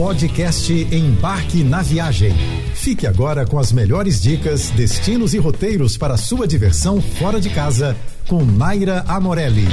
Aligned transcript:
Podcast 0.00 0.72
Embarque 0.72 1.62
na 1.62 1.82
Viagem. 1.82 2.32
Fique 2.74 3.06
agora 3.06 3.46
com 3.46 3.58
as 3.58 3.70
melhores 3.70 4.18
dicas, 4.18 4.70
destinos 4.70 5.34
e 5.34 5.38
roteiros 5.38 5.98
para 5.98 6.16
sua 6.16 6.48
diversão 6.48 7.02
fora 7.02 7.38
de 7.38 7.50
casa 7.50 7.94
com 8.26 8.42
Naira 8.42 9.04
Amorelli. 9.06 9.68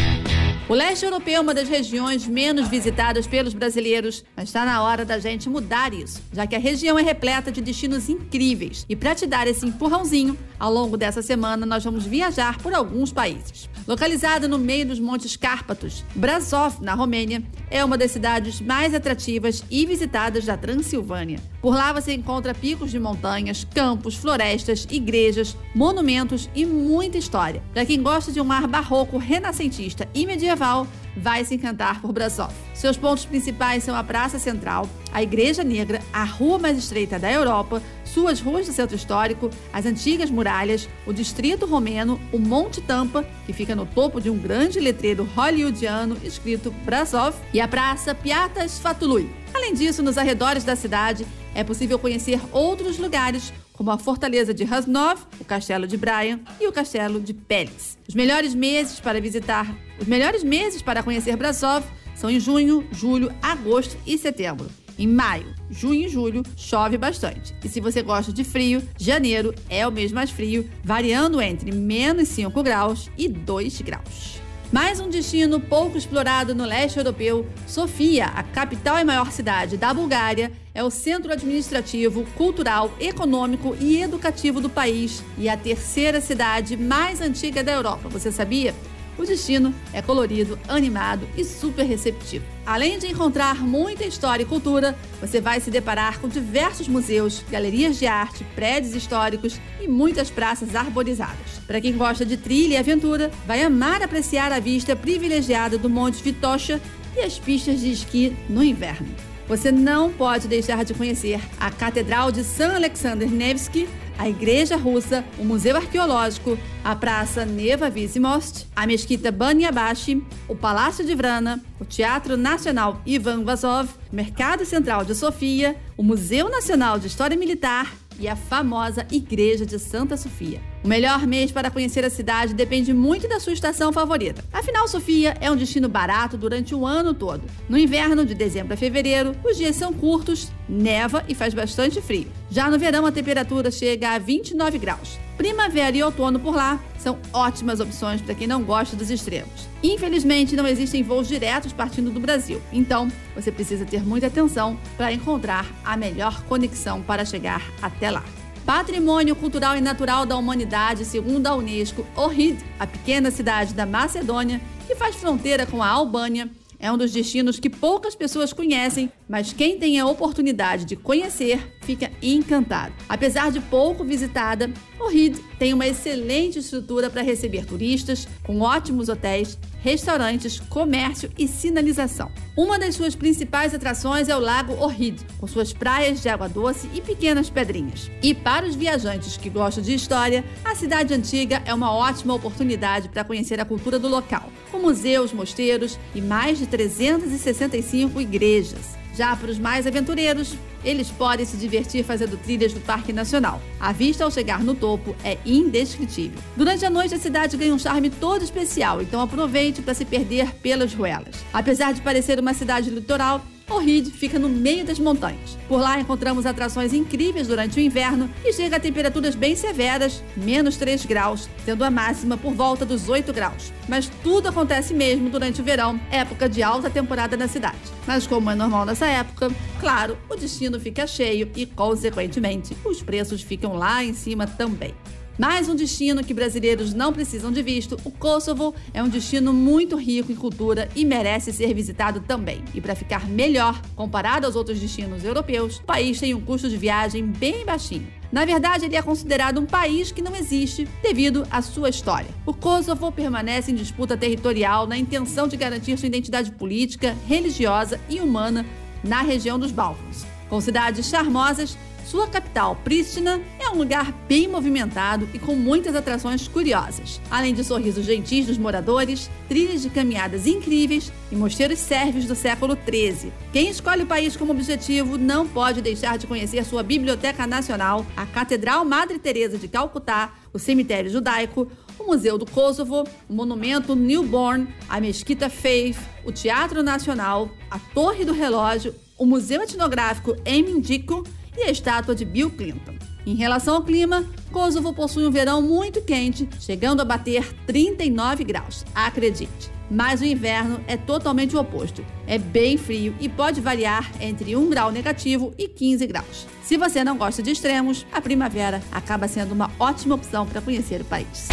O 0.68 0.74
leste 0.74 1.06
europeu 1.06 1.36
é 1.36 1.40
uma 1.40 1.54
das 1.54 1.70
regiões 1.70 2.28
menos 2.28 2.68
visitadas 2.68 3.26
pelos 3.26 3.54
brasileiros, 3.54 4.26
mas 4.36 4.50
está 4.50 4.66
na 4.66 4.84
hora 4.84 5.06
da 5.06 5.18
gente 5.18 5.48
mudar 5.48 5.94
isso, 5.94 6.22
já 6.34 6.46
que 6.46 6.58
a 6.58 6.60
região 6.60 7.00
é 7.00 7.02
repleta 7.02 7.50
de 7.50 7.62
destinos 7.62 8.10
incríveis. 8.10 8.86
E 8.90 8.98
para 8.98 9.16
te 9.16 9.26
dar 9.26 9.48
esse 9.48 9.66
empurrãozinho, 9.66 10.38
ao 10.60 10.72
longo 10.72 10.98
dessa 10.98 11.22
semana 11.22 11.66
nós 11.66 11.84
vamos 11.84 12.06
viajar 12.06 12.58
por 12.60 12.74
alguns 12.74 13.12
países. 13.12 13.70
Localizado 13.88 14.50
no 14.50 14.60
meio 14.60 14.86
dos 14.86 15.00
Montes 15.00 15.38
Cárpatos, 15.38 16.04
Brasov, 16.14 16.82
na 16.82 16.94
Romênia, 16.94 17.42
é 17.72 17.84
uma 17.86 17.98
das 17.98 18.12
cidades 18.12 18.60
mais 18.60 18.94
atrativas 18.94 19.64
e 19.72 19.86
visitadas 19.86 20.46
da 20.46 20.58
Transilvânia. 20.58 21.40
Por 21.62 21.74
lá 21.74 21.94
você 21.94 22.14
encontra 22.14 22.54
picos 22.54 22.92
de 22.92 23.00
montanhas, 23.00 23.66
campos, 23.74 24.16
florestas, 24.16 24.86
igrejas, 24.90 25.56
monumentos 25.74 26.50
e 26.54 26.66
muita 26.66 27.18
história. 27.18 27.64
Para 27.74 27.86
quem 27.86 28.02
gosta 28.02 28.32
de 28.32 28.42
um 28.42 28.52
ar 28.52 28.68
barroco, 28.68 29.18
renascentista 29.18 30.08
e 30.14 30.26
medieval, 30.26 30.86
vai 31.16 31.44
se 31.44 31.56
encantar 31.56 32.02
por 32.02 32.12
Brasov. 32.12 32.54
Seus 32.74 32.98
pontos 32.98 33.26
principais 33.26 33.84
são 33.84 33.96
a 33.96 34.04
Praça 34.04 34.38
Central, 34.38 34.88
a 35.12 35.24
Igreja 35.24 35.64
Negra, 35.64 36.02
a 36.14 36.24
rua 36.24 36.60
mais 36.60 36.78
estreita 36.78 37.18
da 37.18 37.32
Europa, 37.32 37.82
suas 38.18 38.40
ruas 38.40 38.66
do 38.66 38.74
centro 38.74 38.96
histórico, 38.96 39.52
as 39.72 39.86
antigas 39.86 40.32
muralhas, 40.32 40.90
o 41.06 41.14
distrito 41.14 41.68
romeno, 41.68 42.20
o 42.34 42.40
Monte 42.40 42.82
Tampa, 42.82 43.24
que 43.46 43.54
fica 43.54 43.76
no 43.76 43.86
topo 43.86 44.20
de 44.20 44.28
um 44.28 44.40
grande 44.40 44.80
letreiro 44.80 45.24
hollywoodiano 45.36 46.18
escrito 46.24 46.72
Brasov, 46.84 47.36
e 47.54 47.62
a 47.62 47.68
Praça 47.68 48.16
Piata 48.16 48.66
Sfatului. 48.66 49.30
Além 49.54 49.76
disso, 49.76 50.02
nos 50.02 50.18
arredores 50.18 50.64
da 50.64 50.76
cidade 50.76 51.28
é 51.54 51.64
possível 51.64 52.00
conhecer 52.00 52.42
outros 52.52 52.98
lugares 52.98 53.54
como 53.72 53.92
a 53.92 54.00
Fortaleza 54.00 54.52
de 54.52 54.64
Rasnov, 54.64 55.22
o 55.40 55.46
Castelo 55.46 55.86
de 55.86 55.96
Brian 55.96 56.40
e 56.60 56.68
o 56.68 56.72
Castelo 56.72 57.22
de 57.22 57.36
Pelis. 57.36 58.00
Os 58.10 58.16
melhores 58.16 58.56
meses 58.56 59.00
para 59.00 59.22
visitar, 59.22 59.72
os 60.02 60.08
melhores 60.08 60.44
meses 60.44 60.82
para 60.82 61.04
conhecer 61.04 61.38
Brasov 61.38 61.86
são 62.16 62.32
em 62.32 62.40
junho, 62.40 62.84
julho, 62.92 63.32
agosto 63.44 63.96
e 64.08 64.18
setembro. 64.18 64.68
Em 64.98 65.08
maio, 65.08 65.54
junho 65.70 66.08
e 66.08 66.10
julho 66.10 66.44
chove 66.56 66.98
bastante. 66.98 67.54
E 67.64 67.70
se 67.70 67.80
você 67.80 68.02
gosta 68.02 68.34
de 68.34 68.44
frio, 68.44 68.82
janeiro 68.98 69.54
é 69.70 69.88
o 69.88 69.92
mês 69.92 70.12
mais 70.12 70.32
frio, 70.32 70.68
variando 70.84 71.40
entre 71.40 71.72
menos 71.72 72.30
5 72.30 72.64
graus 72.64 73.10
e 73.16 73.30
2 73.30 73.82
graus. 73.82 74.42
Mais 74.72 75.00
um 75.00 75.08
destino 75.08 75.62
pouco 75.62 75.98
explorado 75.98 76.54
no 76.54 76.66
leste 76.66 76.98
europeu, 76.98 77.46
Sofia, 77.66 78.26
a 78.26 78.44
capital 78.44 79.00
e 79.00 79.04
maior 79.04 79.32
cidade 79.32 79.78
da 79.78 79.94
Bulgária, 79.94 80.52
é 80.74 80.84
o 80.84 80.90
centro 80.90 81.32
administrativo, 81.32 82.26
cultural, 82.36 82.92
econômico 83.00 83.78
e 83.80 84.02
educativo 84.02 84.60
do 84.60 84.70
país 84.70 85.24
e 85.38 85.48
a 85.48 85.56
terceira 85.56 86.20
cidade 86.20 86.76
mais 86.76 87.22
antiga 87.22 87.64
da 87.64 87.72
Europa. 87.72 88.10
Você 88.10 88.30
sabia? 88.30 88.76
O 89.18 89.26
destino 89.26 89.74
é 89.92 90.02
colorido, 90.02 90.60
animado 90.68 91.28
e 91.36 91.44
super 91.44 91.84
receptivo. 91.84 92.46
Além 92.66 93.00
de 93.00 93.08
encontrar 93.08 93.64
muita 93.64 94.06
história 94.06 94.44
e 94.44 94.46
cultura, 94.46 94.96
você 95.20 95.42
vai 95.42 95.60
se 95.60 95.72
deparar 95.72 96.20
com 96.20 96.28
diversos 96.28 96.88
museus, 96.88 97.44
galerias 97.50 97.98
de 97.98 98.06
arte, 98.06 98.46
prédios 98.56 98.94
históricos 98.94 99.60
e 99.82 99.88
muitas 99.88 100.30
praças 100.30 100.76
arborizadas. 100.76 101.60
Para 101.66 101.82
quem 101.82 101.98
gosta 101.98 102.26
de 102.26 102.38
trilha 102.38 102.76
e 102.76 102.78
aventura, 102.78 103.32
vai 103.48 103.64
amar 103.64 104.04
apreciar 104.04 104.52
a 104.52 104.60
vista 104.60 104.96
privilegiada 104.96 105.78
do 105.78 105.90
Monte 105.90 106.22
Vitocha 106.22 106.80
e 107.16 107.22
as 107.22 107.40
pistas 107.40 107.80
de 107.80 107.92
esqui 107.92 108.38
no 108.48 108.64
inverno. 108.64 109.27
Você 109.48 109.72
não 109.72 110.12
pode 110.12 110.48
deixar 110.48 110.84
de 110.84 110.94
conhecer 110.94 111.40
a 111.58 111.72
Catedral 111.72 112.32
de 112.34 112.44
San 112.44 112.76
Alexander 112.76 113.30
Nevsky, 113.32 113.88
a 114.20 114.28
Igreja 114.28 114.76
Russa, 114.76 115.24
o 115.40 115.46
Museu 115.46 115.78
Arqueológico, 115.78 116.58
a 116.84 116.94
Praça 116.96 117.46
Neva 117.46 117.90
Vizimost, 117.90 118.68
a 118.76 118.86
Mesquita 118.86 119.32
Banyabashi, 119.32 120.22
o 120.50 120.56
Palácio 120.56 121.06
de 121.06 121.16
Vrana, 121.16 121.64
o 121.80 121.86
Teatro 121.86 122.36
Nacional 122.36 123.02
Ivan 123.06 123.46
Vazov, 123.46 123.90
o 124.12 124.16
Mercado 124.16 124.66
Central 124.66 125.06
de 125.06 125.16
Sofia, 125.16 125.78
o 125.96 126.04
Museu 126.04 126.50
Nacional 126.50 127.00
de 127.00 127.08
História 127.08 127.38
Militar 127.38 127.94
e 128.20 128.28
a 128.28 128.36
famosa 128.36 129.06
Igreja 129.12 129.66
de 129.66 129.80
Santa 129.80 130.18
Sofia. 130.18 130.62
O 130.84 130.88
melhor 130.88 131.26
mês 131.28 131.52
para 131.52 131.70
conhecer 131.72 132.06
a 132.06 132.10
cidade 132.10 132.54
depende 132.54 132.94
muito 132.94 133.28
da 133.28 133.40
sua 133.40 133.54
estação 133.54 133.92
favorita. 133.92 134.44
Afinal, 134.54 134.88
Sofia 134.88 135.36
é 135.42 135.52
um 135.52 135.56
destino 135.56 135.90
barato 135.90 136.38
durante 136.38 136.74
o 136.74 136.86
ano 136.86 137.14
todo. 137.14 137.44
No 137.68 137.78
inverno, 137.78 138.26
de 138.26 138.34
dezembro 138.34 138.74
a 138.74 138.78
fevereiro, 138.78 139.36
os 139.44 139.58
dias 139.58 139.76
são 139.76 139.92
curtos, 139.94 140.52
neva 140.68 141.24
e 141.28 141.36
faz 141.36 141.54
bastante 141.54 142.02
frio. 142.02 142.32
Já 142.50 142.70
no 142.70 142.80
verão, 142.80 143.06
a 143.06 143.12
temperatura 143.12 143.70
chega 143.72 144.12
a 144.12 144.18
29 144.18 144.78
graus. 144.78 145.27
Primavera 145.38 145.96
e 145.96 146.02
outono 146.02 146.40
por 146.40 146.56
lá 146.56 146.80
são 146.98 147.20
ótimas 147.32 147.80
opções 147.80 148.22
para 148.22 148.34
quem 148.34 148.48
não 148.48 148.64
gosta 148.64 148.96
dos 148.96 149.12
extremos. 149.12 149.68
Infelizmente, 149.84 150.56
não 150.56 150.68
existem 150.68 151.04
voos 151.04 151.28
diretos 151.28 151.72
partindo 151.72 152.10
do 152.10 152.20
Brasil, 152.20 152.60
então 152.74 153.08
você 153.36 153.52
precisa 153.52 153.86
ter 153.86 154.04
muita 154.04 154.28
atenção 154.28 154.78
para 154.98 155.14
encontrar 155.14 155.68
a 155.86 155.96
melhor 155.96 156.44
conexão 156.46 157.04
para 157.04 157.24
chegar 157.24 157.62
até 157.82 158.10
lá. 158.10 158.24
Patrimônio 158.66 159.36
Cultural 159.36 159.78
e 159.78 159.82
Natural 159.82 160.26
da 160.26 160.36
Humanidade, 160.36 161.06
segundo 161.06 161.48
a 161.48 161.56
Unesco, 161.56 162.06
Ohrid, 162.16 162.58
a 162.80 162.88
pequena 162.88 163.30
cidade 163.30 163.74
da 163.74 163.86
Macedônia, 163.86 164.60
que 164.88 164.96
faz 164.96 165.16
fronteira 165.16 165.66
com 165.66 165.82
a 165.82 165.88
Albânia, 165.88 166.50
é 166.80 166.92
um 166.92 166.98
dos 166.98 167.12
destinos 167.12 167.60
que 167.60 167.70
poucas 167.70 168.16
pessoas 168.16 168.54
conhecem, 168.54 169.12
mas 169.28 169.54
quem 169.54 169.78
tem 169.78 170.00
a 170.00 170.06
oportunidade 170.06 170.86
de 170.86 170.96
conhecer 170.96 171.76
fica 171.82 172.12
encantado. 172.22 172.94
Apesar 173.08 173.52
de 173.52 173.60
pouco 173.60 174.04
visitada, 174.04 174.70
o 175.00 175.08
RID 175.08 175.38
tem 175.60 175.74
uma 175.74 175.88
excelente 175.88 176.60
estrutura 176.60 177.10
para 177.10 177.22
receber 177.22 177.66
turistas, 177.66 178.28
com 178.44 178.62
ótimos 178.62 179.10
hotéis, 179.10 179.58
restaurantes, 179.80 180.60
comércio 180.60 181.32
e 181.38 181.48
sinalização. 181.48 182.32
Uma 182.58 182.80
das 182.80 182.96
suas 182.96 183.16
principais 183.16 183.74
atrações 183.74 184.28
é 184.28 184.36
o 184.36 184.40
Lago 184.40 184.74
Ohrid, 184.74 185.24
com 185.40 185.48
suas 185.48 185.72
praias 185.72 186.22
de 186.22 186.28
água 186.28 186.50
doce 186.50 186.90
e 186.94 187.00
pequenas 187.00 187.50
pedrinhas. 187.50 188.12
E 188.22 188.34
para 188.34 188.66
os 188.66 188.76
viajantes 188.76 189.38
que 189.38 189.50
gostam 189.50 189.84
de 189.84 189.94
história, 189.94 190.44
a 190.66 190.76
cidade 190.76 191.14
antiga 191.14 191.62
é 191.66 191.74
uma 191.74 191.94
ótima 191.94 192.34
oportunidade 192.34 193.10
para 193.10 193.24
conhecer 193.24 193.60
a 193.60 193.66
cultura 193.66 194.00
do 194.00 194.08
local, 194.08 194.52
com 194.72 194.80
museus, 194.80 195.32
mosteiros 195.32 195.98
e 196.16 196.22
mais 196.22 196.58
de 196.58 196.66
365 196.66 198.20
igrejas. 198.20 198.98
Já 199.18 199.36
para 199.36 199.50
os 199.50 199.58
mais 199.58 199.88
aventureiros, 199.88 200.56
eles 200.86 201.10
podem 201.10 201.44
se 201.44 201.58
divertir 201.58 202.04
fazendo 202.04 202.38
trilhas 202.38 202.72
no 202.72 202.80
Parque 202.82 203.12
Nacional. 203.12 203.60
A 203.80 203.92
vista 203.92 204.24
ao 204.24 204.30
chegar 204.30 204.64
no 204.64 204.76
topo 204.76 205.16
é 205.24 205.40
indescritível. 205.44 206.40
Durante 206.56 206.86
a 206.86 206.90
noite, 206.92 207.16
a 207.16 207.20
cidade 207.20 207.58
ganha 207.58 207.74
um 207.74 207.80
charme 207.80 208.12
todo 208.12 208.44
especial, 208.44 209.02
então 209.02 209.20
aproveite 209.20 209.82
para 209.82 209.96
se 209.96 210.06
perder 210.06 210.54
pelas 210.58 210.94
ruelas. 210.94 211.44
Apesar 211.52 211.96
de 211.96 212.02
parecer 212.02 212.40
uma 212.40 212.54
cidade 212.54 212.92
litoral, 212.92 213.42
Ohrid 213.70 214.10
fica 214.12 214.40
no 214.40 214.48
meio 214.48 214.86
das 214.86 214.98
montanhas. 214.98 215.58
Por 215.68 215.80
lá 215.80 216.00
encontramos 216.00 216.46
atrações 216.46 216.94
incríveis 216.94 217.48
durante 217.48 217.78
o 217.78 217.82
inverno 217.82 218.30
e 218.44 218.54
chega 218.54 218.78
a 218.78 218.80
temperaturas 218.80 219.36
bem 219.36 219.56
severas, 219.56 220.24
menos 220.36 220.78
3 220.78 221.06
graus, 221.06 221.50
tendo 221.66 221.84
a 221.84 221.92
máxima 221.92 222.38
por 222.38 222.54
volta 222.54 222.86
dos 222.86 223.10
8 223.10 223.34
graus. 223.34 223.74
Mas 223.88 224.10
tudo 224.24 224.48
acontece 224.48 224.94
mesmo 224.94 225.30
durante 225.30 225.62
o 225.62 225.64
verão, 225.64 226.00
época 226.10 226.48
de 226.48 226.64
alta 226.64 226.90
temporada 226.90 227.36
na 227.36 227.48
cidade. 227.48 227.78
Mas 228.06 228.26
como 228.26 228.50
é 228.50 228.56
normal 228.56 228.86
nessa 228.86 229.06
época, 229.06 229.52
claro, 229.80 230.18
o 230.30 230.36
destino 230.36 230.80
fica 230.80 231.06
cheio 231.06 231.52
e, 231.56 231.66
consequentemente, 231.66 232.76
os 232.86 233.04
preços 233.04 233.42
ficam 233.42 233.74
lá 233.74 234.04
em 234.04 234.14
cima 234.14 234.48
também. 234.48 234.94
Mais 235.38 235.70
um 235.70 235.76
destino 235.76 236.24
que 236.24 236.34
brasileiros 236.34 236.96
não 236.96 237.14
precisam 237.14 237.52
de 237.52 237.62
visto, 237.62 237.96
o 238.04 238.10
Kosovo 238.10 238.74
é 238.92 239.04
um 239.04 239.08
destino 239.08 239.54
muito 239.54 239.96
rico 239.96 240.32
em 240.32 240.36
cultura 240.36 240.90
e 240.96 241.06
merece 241.06 241.54
ser 241.54 241.76
visitado 241.76 242.22
também. 242.22 242.64
E 242.74 242.82
para 242.82 242.96
ficar 242.96 243.28
melhor 243.30 243.80
comparado 243.96 244.48
aos 244.48 244.56
outros 244.56 244.80
destinos 244.80 245.24
europeus, 245.24 245.78
o 245.78 245.84
país 245.84 246.20
tem 246.20 246.34
um 246.34 246.42
custo 246.42 246.68
de 246.68 246.76
viagem 246.76 247.24
bem 247.24 247.64
baixinho. 247.64 248.08
Na 248.32 248.46
verdade, 248.46 248.86
ele 248.86 248.96
é 248.96 249.02
considerado 249.02 249.60
um 249.60 249.66
país 249.68 250.12
que 250.12 250.24
não 250.24 250.36
existe 250.36 250.88
devido 251.04 251.46
à 251.52 251.62
sua 251.62 251.90
história. 251.90 252.30
O 252.44 252.54
Kosovo 252.54 253.12
permanece 253.12 253.72
em 253.72 253.76
disputa 253.76 254.18
territorial 254.18 254.88
na 254.88 254.98
intenção 254.98 255.48
de 255.48 255.56
garantir 255.56 256.00
sua 256.00 256.08
identidade 256.08 256.52
política, 256.52 257.16
religiosa 257.28 258.00
e 258.10 258.20
humana 258.20 258.66
na 259.04 259.22
região 259.22 259.60
dos 259.60 259.72
Balcãs. 259.72 260.26
Com 260.50 260.60
cidades 260.60 261.08
charmosas, 261.08 261.78
sua 262.08 262.26
capital, 262.26 262.78
Pristina, 262.86 263.42
é 263.60 263.70
um 263.70 263.76
lugar 263.76 264.14
bem 264.30 264.48
movimentado 264.48 265.28
e 265.34 265.40
com 265.40 265.56
muitas 265.56 265.94
atrações 265.94 266.48
curiosas. 266.48 267.20
Além 267.30 267.54
de 267.54 267.66
sorrisos 267.66 268.06
gentis 268.06 268.46
dos 268.46 268.58
moradores, 268.58 269.30
trilhas 269.50 269.82
de 269.82 269.90
caminhadas 269.90 270.48
incríveis 270.48 271.12
e 271.30 271.36
mosteiros 271.36 271.80
sérvios 271.80 272.24
do 272.24 272.34
século 272.34 272.78
XIII. 272.78 273.34
Quem 273.52 273.70
escolhe 273.70 274.04
o 274.04 274.08
país 274.08 274.38
como 274.38 274.54
objetivo 274.54 275.18
não 275.18 275.46
pode 275.46 275.82
deixar 275.82 276.18
de 276.18 276.26
conhecer 276.26 276.64
sua 276.64 276.82
Biblioteca 276.82 277.46
Nacional, 277.46 278.06
a 278.16 278.26
Catedral 278.26 278.86
Madre 278.86 279.20
Teresa 279.20 279.58
de 279.58 279.68
Calcutá, 279.68 280.34
o 280.54 280.60
cemitério 280.60 281.12
judaico, 281.12 281.70
o 282.00 282.06
Museu 282.06 282.38
do 282.38 282.46
Kosovo, 282.46 283.04
o 283.28 283.34
Monumento 283.34 283.98
Newborn, 283.98 284.66
a 284.88 285.02
Mesquita 285.02 285.50
Faith, 285.50 286.00
o 286.24 286.32
Teatro 286.32 286.82
Nacional, 286.82 287.52
a 287.70 287.78
Torre 287.78 288.24
do 288.24 288.32
Relógio, 288.32 288.96
o 289.18 289.26
Museu 289.26 289.62
Etnográfico 289.62 290.36
Emindico 290.46 291.26
e 291.58 291.64
a 291.64 291.72
estátua 291.72 292.16
de 292.16 292.24
Bill 292.24 292.52
Clinton. 292.52 292.96
Em 293.26 293.36
relação 293.36 293.76
ao 293.76 293.84
clima, 293.84 294.24
Kosovo 294.52 294.94
possui 294.94 295.28
um 295.28 295.32
verão 295.32 295.62
muito 295.62 296.02
quente, 296.02 296.48
chegando 296.62 297.02
a 297.02 297.06
bater 297.06 297.54
39 297.66 298.44
graus. 298.46 298.86
Acredite! 298.96 299.76
Mas 299.90 300.22
o 300.22 300.26
inverno 300.26 300.82
é 300.88 300.98
totalmente 300.98 301.56
o 301.56 301.60
oposto. 301.60 302.06
É 302.26 302.38
bem 302.38 302.78
frio 302.78 303.16
e 303.20 303.30
pode 303.30 303.62
variar 303.62 304.12
entre 304.20 304.56
1 304.56 304.70
grau 304.70 304.92
negativo 304.92 305.54
e 305.58 305.68
15 305.68 306.08
graus. 306.08 306.46
Se 306.62 306.78
você 306.78 307.04
não 307.04 307.18
gosta 307.18 307.42
de 307.42 307.52
extremos, 307.52 308.06
a 308.12 308.22
primavera 308.22 308.82
acaba 308.92 309.28
sendo 309.28 309.54
uma 309.54 309.72
ótima 309.80 310.16
opção 310.16 310.46
para 310.46 310.62
conhecer 310.62 311.02
o 311.02 311.06
país. 311.06 311.48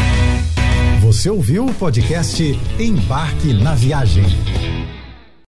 Você 1.01 1.31
ouviu 1.31 1.67
o 1.67 1.75
podcast 1.75 2.43
Embarque 2.79 3.53
na 3.53 3.75
Viagem. 3.75 4.25